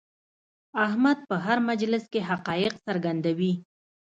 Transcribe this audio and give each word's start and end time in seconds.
احمد 0.85 1.17
په 1.29 1.35
هر 1.45 1.57
مجلس 1.69 2.03
کې 2.13 2.21
حقایق 2.29 2.73
څرګندوي. 2.85 3.53